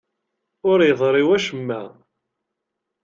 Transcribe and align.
Ur 0.69 0.79
yeḍṛi 0.87 1.23
wacemma. 1.29 1.81